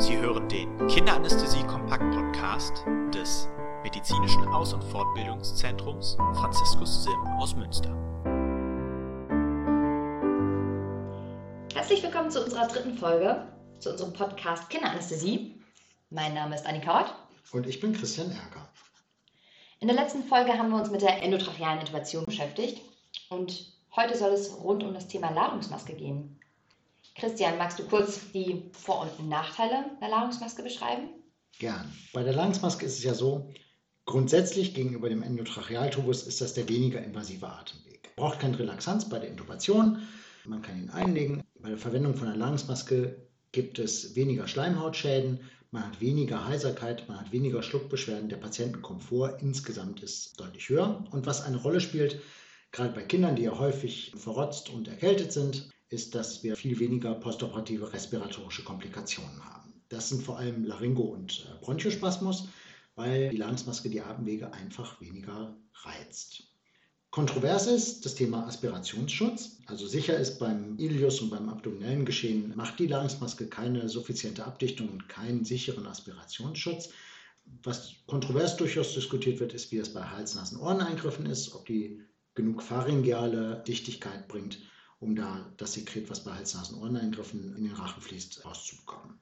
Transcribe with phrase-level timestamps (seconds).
[0.00, 3.46] Sie hören den Kinderanästhesie-Kompakt-Podcast des
[3.82, 7.90] Medizinischen Aus- und Fortbildungszentrums Franziskus Sim aus Münster.
[11.74, 13.46] Herzlich willkommen zu unserer dritten Folge,
[13.78, 15.60] zu unserem Podcast Kinderanästhesie.
[16.08, 17.14] Mein Name ist Annika Hort.
[17.52, 18.70] Und ich bin Christian Erker.
[19.80, 22.80] In der letzten Folge haben wir uns mit der endotrachealen Intubation beschäftigt
[23.28, 26.39] und heute soll es rund um das Thema Ladungsmaske gehen.
[27.20, 31.10] Christian, magst du kurz die Vor- und Nachteile der Ladungsmaske beschreiben?
[31.58, 31.92] Gern.
[32.14, 33.52] Bei der Ladungsmaske ist es ja so,
[34.06, 38.10] grundsätzlich gegenüber dem Endotrachealtubus ist das der weniger invasive Atemweg.
[38.16, 40.00] Man braucht kein Relaxanz bei der Intubation,
[40.46, 41.42] man kann ihn einlegen.
[41.58, 45.40] Bei der Verwendung von einer Ladungsmaske gibt es weniger Schleimhautschäden,
[45.72, 51.04] man hat weniger Heiserkeit, man hat weniger Schluckbeschwerden, der Patientenkomfort insgesamt ist deutlich höher.
[51.10, 52.22] Und was eine Rolle spielt,
[52.72, 57.14] gerade bei Kindern, die ja häufig verrotzt und erkältet sind, ist, dass wir viel weniger
[57.14, 59.72] postoperative respiratorische Komplikationen haben.
[59.88, 62.48] Das sind vor allem Laryngo- und äh, Bronchospasmus,
[62.94, 66.44] weil die Ladungsmaske die Atemwege einfach weniger reizt.
[67.10, 69.58] Kontrovers ist das Thema Aspirationsschutz.
[69.66, 74.88] Also sicher ist beim Ilius und beim abdominellen Geschehen macht die Ladungsmaske keine suffiziente Abdichtung
[74.90, 76.90] und keinen sicheren Aspirationsschutz.
[77.64, 82.00] Was kontrovers durchaus diskutiert wird, ist, wie es bei Hals-Nasen-Ohreneingriffen ist, ob die
[82.34, 84.60] genug pharyngeale Dichtigkeit bringt,
[85.00, 89.18] um da das Sekret, was bei Hals-Nasen-Ohreneingriffen in den Rachen fließt, rauszubekommen.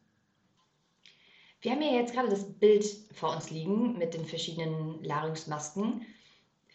[1.60, 2.84] Wir haben ja jetzt gerade das Bild
[3.14, 6.02] vor uns liegen mit den verschiedenen Ladungsmasken.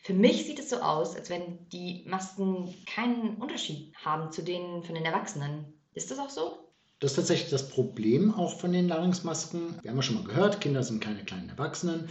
[0.02, 4.84] Für mich sieht es so aus, als wenn die Masken keinen Unterschied haben zu denen
[4.84, 5.66] von den Erwachsenen.
[5.94, 6.58] Ist das auch so?
[7.00, 9.80] Das ist tatsächlich das Problem auch von den Ladungsmasken.
[9.82, 12.10] Wir haben ja schon mal gehört, Kinder sind keine kleinen Erwachsenen.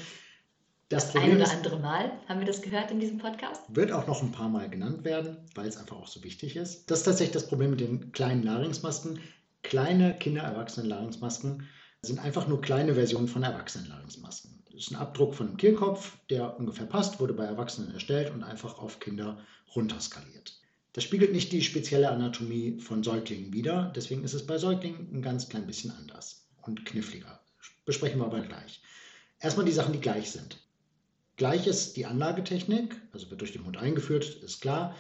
[0.93, 3.63] Das, das ein oder andere Mal haben wir das gehört in diesem Podcast.
[3.69, 6.91] Wird auch noch ein paar Mal genannt werden, weil es einfach auch so wichtig ist.
[6.91, 9.19] Das ist tatsächlich das Problem mit den kleinen Larynxmasken.
[9.63, 11.67] Kleine Kinder-Erwachsenen-Larynxmasken
[12.03, 14.65] sind einfach nur kleine Versionen von Erwachsenen-Larynxmasken.
[14.67, 18.43] Das ist ein Abdruck von einem Kehlkopf, der ungefähr passt, wurde bei Erwachsenen erstellt und
[18.43, 19.39] einfach auf Kinder
[19.75, 20.61] runterskaliert.
[20.93, 25.23] Das spiegelt nicht die spezielle Anatomie von Säuglingen wider, deswegen ist es bei Säuglingen ein
[25.23, 27.41] ganz klein bisschen anders und kniffliger.
[27.87, 28.83] Besprechen wir aber gleich.
[29.41, 30.59] Erstmal die Sachen, die gleich sind.
[31.37, 34.95] Gleich ist die Anlagetechnik, also wird durch den Mund eingeführt, ist klar.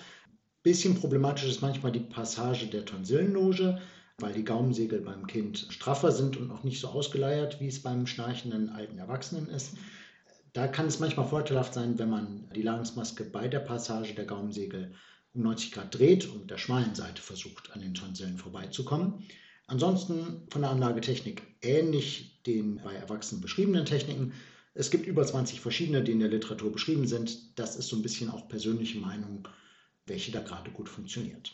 [0.63, 3.81] Bisschen problematisch ist manchmal die Passage der Tonsillenloge,
[4.19, 8.07] weil die Gaumensegel beim Kind straffer sind und noch nicht so ausgeleiert, wie es beim
[8.07, 9.73] schnarchenden alten Erwachsenen ist.
[10.53, 14.93] Da kann es manchmal vorteilhaft sein, wenn man die Ladungsmaske bei der Passage der Gaumensegel
[15.35, 19.25] um 90 Grad dreht und der schmalen Seite versucht, an den Tonsillen vorbeizukommen.
[19.67, 24.35] Ansonsten von der Anlagetechnik ähnlich den bei Erwachsenen beschriebenen Techniken.
[24.75, 27.59] Es gibt über 20 verschiedene, die in der Literatur beschrieben sind.
[27.59, 29.47] Das ist so ein bisschen auch persönliche Meinung,
[30.07, 31.53] welche da gerade gut funktioniert.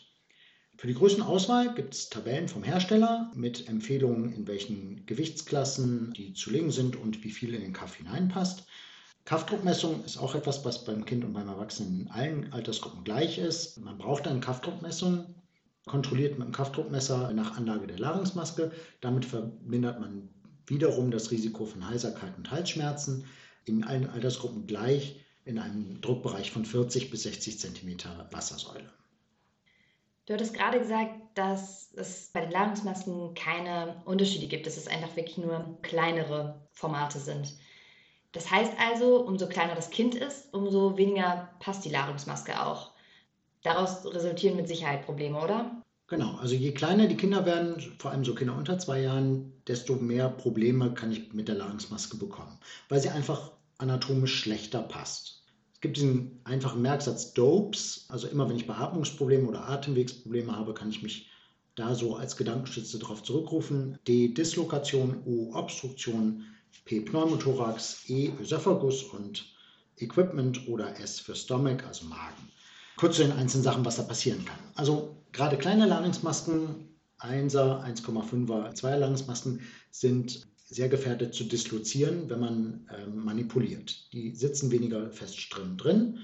[0.77, 6.51] Für die Größenauswahl gibt es Tabellen vom Hersteller mit Empfehlungen, in welchen Gewichtsklassen die zu
[6.51, 8.63] legen sind und wie viel in den Kaff hineinpasst.
[9.25, 13.77] Kaffdruckmessung ist auch etwas, was beim Kind und beim Erwachsenen in allen Altersgruppen gleich ist.
[13.81, 15.35] Man braucht eine Kaffdruckmessung,
[15.85, 18.71] kontrolliert mit dem Kaffdruckmesser nach Anlage der Ladungsmaske.
[19.01, 20.29] Damit vermindert man
[20.69, 23.25] wiederum das Risiko von Heiserkeit und Halsschmerzen
[23.65, 27.97] in allen Altersgruppen gleich in einem Druckbereich von 40 bis 60 cm
[28.31, 28.91] Wassersäule.
[30.25, 35.15] Du hattest gerade gesagt, dass es bei den Ladungsmasken keine Unterschiede gibt, dass es einfach
[35.15, 37.55] wirklich nur kleinere Formate sind.
[38.31, 42.91] Das heißt also, umso kleiner das Kind ist, umso weniger passt die Ladungsmaske auch.
[43.63, 45.83] Daraus resultieren mit Sicherheit Probleme, oder?
[46.09, 49.95] Genau, also je kleiner die Kinder werden, vor allem so Kinder unter zwei Jahren, desto
[49.95, 52.57] mehr Probleme kann ich mit der Ladungsmaske bekommen,
[52.89, 55.43] weil sie einfach anatomisch schlechter passt.
[55.71, 60.89] Es gibt diesen einfachen Merksatz DOPES, also immer wenn ich Beatmungsprobleme oder Atemwegsprobleme habe, kann
[60.89, 61.29] ich mich
[61.75, 63.99] da so als Gedankenstütze darauf zurückrufen.
[64.07, 66.43] D Dislokation, O Obstruktion,
[66.85, 69.45] P Pneumothorax, E Ösophagus und
[69.97, 72.49] Equipment oder S für Stomach, also Magen.
[72.99, 74.59] Kurz zu den einzelnen Sachen, was da passieren kann.
[74.75, 76.89] Also gerade kleine Ladungsmasken,
[77.21, 84.11] 1er, 1,5er, 2er Ladungsmasken sind sehr gefährdet zu dislozieren, wenn man äh, manipuliert.
[84.11, 85.37] Die sitzen weniger fest
[85.77, 86.17] drin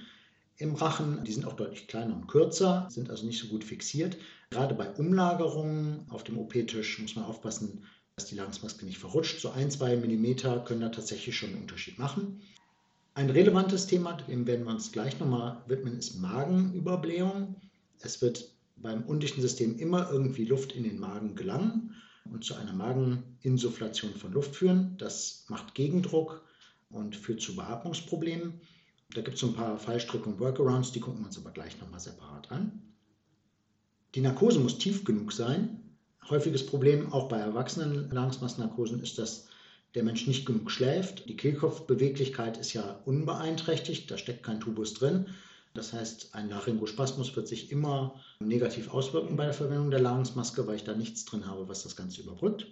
[0.57, 4.18] im Rachen, die sind auch deutlich kleiner und kürzer, sind also nicht so gut fixiert.
[4.50, 7.86] Gerade bei Umlagerungen auf dem OP-Tisch muss man aufpassen,
[8.18, 9.39] dass die Ladungsmaske nicht verrutscht.
[9.39, 12.42] So ein, zwei Millimeter können da tatsächlich schon einen Unterschied machen.
[13.15, 17.56] Ein relevantes Thema, dem werden wir uns gleich nochmal widmen, ist Magenüberblähung.
[18.00, 21.95] Es wird beim undichten System immer irgendwie Luft in den Magen gelangen
[22.25, 24.95] und zu einer Mageninsufflation von Luft führen.
[24.97, 26.44] Das macht Gegendruck
[26.89, 28.59] und führt zu Beatmungsproblemen.
[29.13, 31.79] Da gibt es so ein paar Fallstricke und Workarounds, die gucken wir uns aber gleich
[31.79, 32.81] nochmal separat an.
[34.13, 35.85] Die Narkose muss tief genug sein,
[36.29, 39.47] Häufiges Problem auch bei Erwachsenen Larynxmassknarkosen ist, dass
[39.95, 41.27] der Mensch nicht genug schläft.
[41.27, 45.27] Die Kehlkopfbeweglichkeit ist ja unbeeinträchtigt, da steckt kein Tubus drin.
[45.74, 50.75] Das heißt, ein Laryngospasmus wird sich immer negativ auswirken bei der Verwendung der Larynxmaske, weil
[50.75, 52.68] ich da nichts drin habe, was das Ganze überbrückt.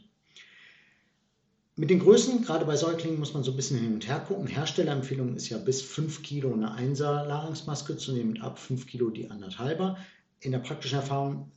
[1.76, 4.48] Mit den Größen, gerade bei Säuglingen, muss man so ein bisschen hin und her gucken.
[4.48, 9.30] Herstellerempfehlung ist ja bis 5 Kilo eine 1er Larynxmaske zu nehmen, ab 5 Kilo die
[9.30, 9.98] anderthalber.
[10.40, 11.52] In der praktischen Erfahrung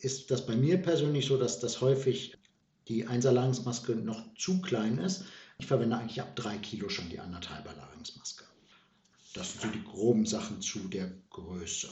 [0.00, 2.37] ist das bei mir persönlich so, dass das häufig
[2.88, 5.24] die 1er Larynxmaske noch zu klein ist.
[5.58, 8.44] Ich verwende eigentlich ab 3 Kilo schon die anderthalber Larynxmaske.
[9.34, 11.88] Das sind so die groben Sachen zu der Größe.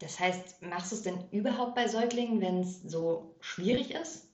[0.00, 4.26] Das heißt, machst du es denn überhaupt bei Säuglingen, wenn es so schwierig ist?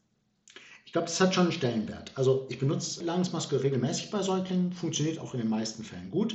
[0.85, 2.11] Ich glaube, das hat schon einen Stellenwert.
[2.17, 6.35] Also ich benutze Larynxmaske regelmäßig bei Säuglingen, funktioniert auch in den meisten Fällen gut.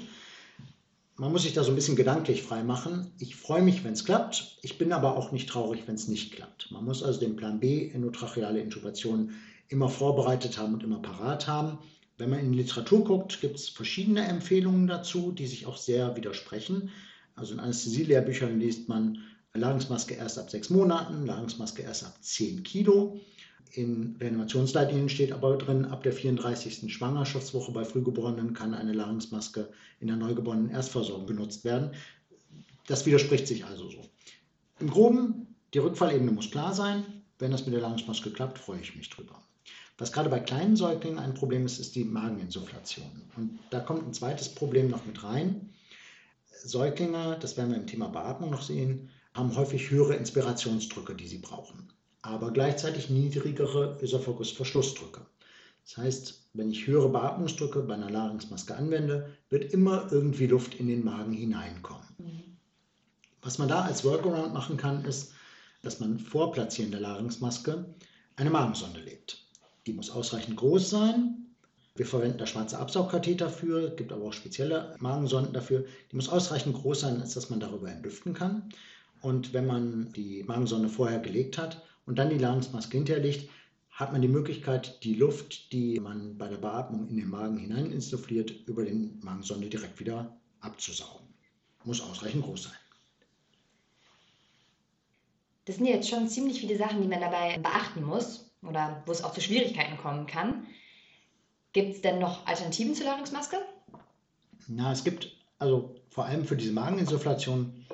[1.18, 3.12] Man muss sich da so ein bisschen gedanklich frei machen.
[3.20, 4.58] Ich freue mich, wenn es klappt.
[4.62, 6.72] Ich bin aber auch nicht traurig, wenn es nicht klappt.
[6.72, 9.34] Man muss also den Plan B, endotracheale Intubation,
[9.70, 11.78] immer vorbereitet haben und immer parat haben.
[12.18, 16.16] Wenn man in die Literatur guckt, gibt es verschiedene Empfehlungen dazu, die sich auch sehr
[16.16, 16.90] widersprechen.
[17.36, 19.20] Also in Anästhesielehrbüchern liest man
[19.54, 23.20] Larynxmaske erst ab sechs Monaten, Larynxmaske erst ab 10 Kilo.
[23.72, 26.94] In Reanimationsleitlinien steht aber drin, ab der 34.
[26.94, 29.70] Schwangerschaftswoche bei Frühgeborenen kann eine Larynxmaske
[30.00, 31.92] in der neugeborenen Erstversorgung genutzt werden.
[32.88, 34.02] Das widerspricht sich also so.
[34.80, 37.04] Im Groben, die Rückfallebene muss klar sein.
[37.40, 39.42] Wenn das mit der Larynxmaske klappt, freue ich mich drüber.
[39.98, 43.22] Was gerade bei kleinen Säuglingen ein Problem ist, ist die Mageninsufflation.
[43.38, 45.74] Und da kommt ein zweites Problem noch mit rein.
[46.64, 51.38] Säuglinge, das werden wir im Thema Beatmung noch sehen, haben häufig höhere Inspirationsdrücke, die sie
[51.38, 55.22] brauchen, aber gleichzeitig niedrigere Ösophagusverschlussdrücke.
[55.84, 60.88] Das heißt, wenn ich höhere Beatmungsdrücke bei einer Larynxmaske anwende, wird immer irgendwie Luft in
[60.88, 62.08] den Magen hineinkommen.
[62.18, 62.58] Mhm.
[63.42, 65.34] Was man da als Workaround machen kann, ist,
[65.84, 67.94] dass man vor Platzieren der Larynxmaske
[68.38, 69.45] eine Magensonde legt.
[69.86, 71.46] Die muss ausreichend groß sein.
[71.96, 75.86] Wir verwenden da schwarze Absaugkatheter für, gibt aber auch spezielle Magensonden dafür.
[76.12, 78.70] Die muss ausreichend groß sein, dass man darüber entlüften kann.
[79.22, 83.50] Und wenn man die Magensonde vorher gelegt hat und dann die Larynxmaske hinterlegt,
[83.92, 87.92] hat man die Möglichkeit, die Luft, die man bei der Beatmung in den Magen hinein
[87.92, 91.28] insuffliert, über den Magensonde direkt wieder abzusaugen.
[91.86, 92.74] Muss ausreichend groß sein.
[95.64, 99.24] Das sind jetzt schon ziemlich viele Sachen, die man dabei beachten muss oder wo es
[99.24, 100.68] auch zu Schwierigkeiten kommen kann.
[101.74, 103.58] Gibt es denn noch Alternativen zur Larynxmaske?
[104.68, 107.86] Na, es gibt, also vor allem für diese Mageninsufflation,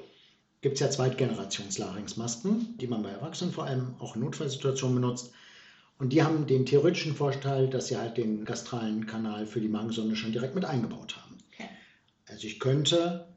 [0.62, 5.34] gibt es ja Zweitgenerations-Larynxmasken, die man bei Erwachsenen vor allem auch in Notfallsituationen benutzt.
[5.98, 10.16] Und die haben den theoretischen Vorteil, dass sie halt den gastralen Kanal für die Magensonde
[10.16, 11.38] schon direkt mit eingebaut haben.
[11.54, 11.70] Okay.
[12.28, 13.28] Also ich könnte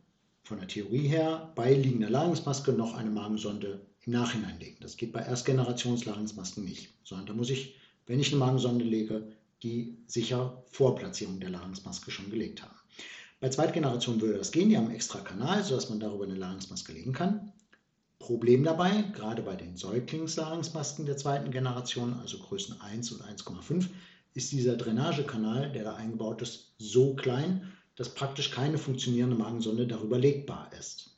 [0.44, 4.76] von der Theorie her bei liegender Larynxmaske noch eine Magensonde im Nachhinein legen.
[4.80, 9.26] Das geht bei Erstgenerations-Larynxmasken nicht, sondern da muss ich, wenn ich eine Magensonde lege,
[9.62, 12.74] die sicher vor Platzierung der Larynxmaske schon gelegt haben.
[13.40, 16.92] Bei Zweitgeneration würde das gehen, die haben einen extra Kanal, sodass man darüber eine Larynxmaske
[16.92, 17.52] legen kann.
[18.18, 23.88] Problem dabei, gerade bei den Säuglings-Larynxmasken der zweiten Generation, also Größen 1 und 1,5,
[24.34, 30.18] ist dieser Drainagekanal, der da eingebaut ist, so klein, dass praktisch keine funktionierende Magensonde darüber
[30.18, 31.13] legbar ist.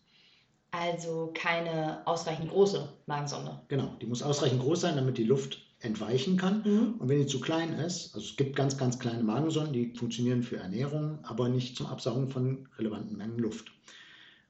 [0.78, 3.60] Also keine ausreichend große Magensonde.
[3.68, 6.62] Genau, die muss ausreichend groß sein, damit die Luft entweichen kann.
[6.64, 6.94] Mhm.
[6.98, 10.42] Und wenn die zu klein ist, also es gibt ganz, ganz kleine Magensonden, die funktionieren
[10.42, 13.72] für Ernährung, aber nicht zum Absaugen von relevanten Mengen Luft.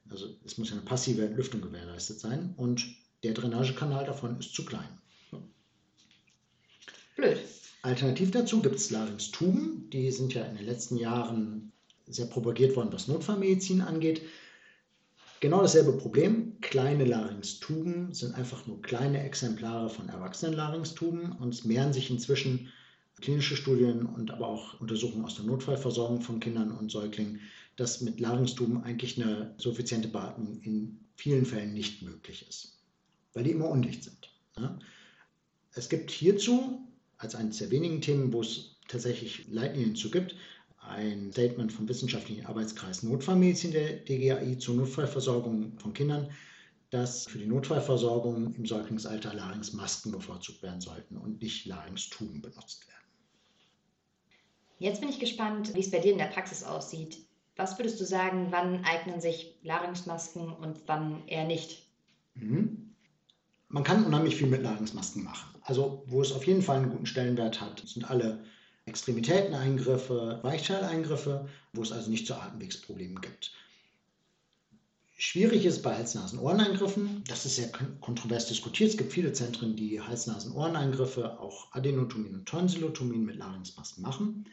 [0.09, 2.85] Also es muss ja eine passive Entlüftung gewährleistet sein und
[3.23, 4.87] der Drainagekanal davon ist zu klein.
[7.15, 7.39] Blöd.
[7.81, 11.71] Alternativ dazu gibt es Larynxtuben, die sind ja in den letzten Jahren
[12.05, 14.21] sehr propagiert worden, was Notfallmedizin angeht.
[15.39, 16.59] Genau dasselbe Problem.
[16.61, 22.71] Kleine Larynxtuben sind einfach nur kleine Exemplare von erwachsenen Larynxtuben und es mehren sich inzwischen
[23.21, 27.39] klinische Studien und aber auch Untersuchungen aus der Notfallversorgung von Kindern und Säuglingen,
[27.75, 32.79] dass mit Larynxtuben eigentlich eine suffiziente Beatmung in vielen Fällen nicht möglich ist,
[33.33, 34.31] weil die immer undicht sind.
[35.73, 40.35] Es gibt hierzu, als eines der wenigen Themen, wo es tatsächlich Leitlinien zu gibt,
[40.89, 46.29] ein Statement vom Wissenschaftlichen Arbeitskreis Notfallmedizin der DGAI zur Notfallversorgung von Kindern,
[46.89, 52.97] dass für die Notfallversorgung im Säuglingsalter Larynxmasken bevorzugt werden sollten und nicht Larynxtuben benutzt werden.
[54.79, 57.17] Jetzt bin ich gespannt, wie es bei dir in der Praxis aussieht.
[57.55, 61.87] Was würdest du sagen, wann eignen sich Larynxmasken und wann eher nicht?
[62.35, 62.93] Mhm.
[63.69, 65.59] Man kann unheimlich viel mit Larynxmasken machen.
[65.63, 68.43] Also, wo es auf jeden Fall einen guten Stellenwert hat, sind alle
[68.87, 73.51] Extremitäteneingriffe, Weichteileingriffe, wo es also nicht zu Atemwegsproblemen gibt.
[75.19, 78.91] Schwierig ist bei Hals-Nasen-Ohreneingriffen, das ist sehr kontrovers diskutiert.
[78.91, 84.45] Es gibt viele Zentren, die Hals-Nasen-Ohreneingriffe, auch Adenotomin und Tonsillotomin mit Larynxmasken machen.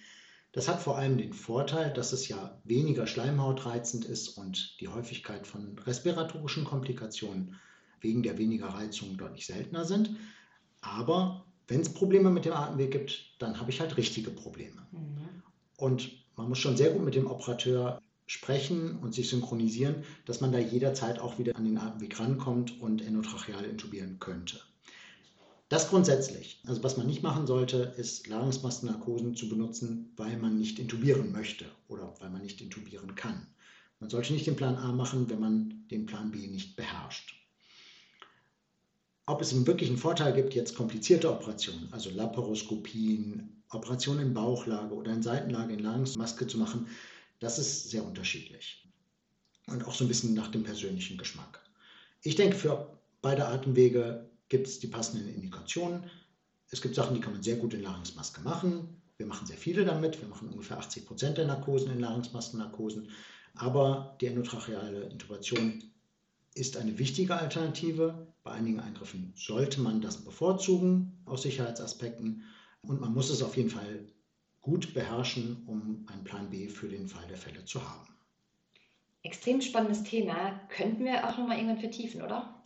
[0.53, 5.47] Das hat vor allem den Vorteil, dass es ja weniger schleimhautreizend ist und die Häufigkeit
[5.47, 7.61] von respiratorischen Komplikationen
[8.01, 10.17] wegen der weniger Reizung deutlich seltener sind.
[10.81, 14.87] Aber wenn es Probleme mit dem Atemweg gibt, dann habe ich halt richtige Probleme.
[14.93, 15.43] Mhm.
[15.77, 20.53] Und man muss schon sehr gut mit dem Operateur sprechen und sich synchronisieren, dass man
[20.53, 24.61] da jederzeit auch wieder an den Atemweg rankommt und endotracheal intubieren könnte.
[25.69, 26.61] Das grundsätzlich.
[26.67, 31.65] Also was man nicht machen sollte, ist Larynxmaskennarkosen zu benutzen, weil man nicht intubieren möchte
[31.89, 33.47] oder weil man nicht intubieren kann.
[34.01, 37.35] Man sollte nicht den Plan A machen, wenn man den Plan B nicht beherrscht.
[39.27, 45.23] Ob es einen Vorteil gibt, jetzt komplizierte Operationen, also Laparoskopien, Operationen in Bauchlage oder in
[45.23, 46.87] Seitenlage in Larynxmaske zu machen,
[47.41, 48.87] das ist sehr unterschiedlich.
[49.67, 51.61] Und auch so ein bisschen nach dem persönlichen Geschmack.
[52.23, 56.05] Ich denke, für beide Atemwege gibt es die passenden Indikationen.
[56.71, 59.01] Es gibt Sachen, die kann man sehr gut in Larynxmaske machen.
[59.17, 60.21] Wir machen sehr viele damit.
[60.21, 63.09] Wir machen ungefähr 80 Prozent der Narkosen in Larynxmaskennarkosen.
[63.55, 65.83] Aber die endotracheale Intubation
[66.55, 68.34] ist eine wichtige Alternative.
[68.45, 72.43] Bei einigen Eingriffen sollte man das bevorzugen aus Sicherheitsaspekten.
[72.83, 74.07] Und man muss es auf jeden Fall
[74.61, 78.07] gut beherrschen, um einen Plan B für den Fall der Fälle zu haben.
[79.23, 80.61] Extrem spannendes Thema.
[80.69, 82.63] Könnten wir auch nochmal irgendwann vertiefen, oder?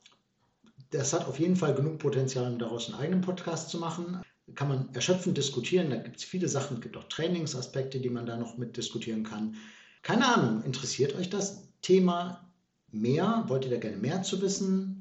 [0.90, 4.20] Das hat auf jeden Fall genug Potenzial, um daraus einen eigenen Podcast zu machen.
[4.56, 5.90] Kann man erschöpfend diskutieren.
[5.90, 6.78] Da gibt es viele Sachen.
[6.78, 9.54] Es gibt auch Trainingsaspekte, die man da noch mit diskutieren kann.
[10.02, 12.50] Keine Ahnung, interessiert euch das Thema
[12.90, 13.44] mehr?
[13.46, 14.97] Wollt ihr da gerne mehr zu wissen?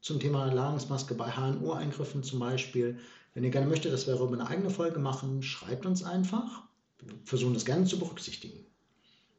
[0.00, 2.98] Zum Thema Ladungsmaske bei HNO-Eingriffen zum Beispiel.
[3.34, 6.62] Wenn ihr gerne möchtet, dass wir darüber eine eigene Folge machen, schreibt uns einfach.
[6.98, 8.64] Wir versuchen das gerne zu berücksichtigen.